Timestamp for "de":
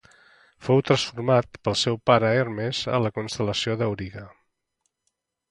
3.83-3.93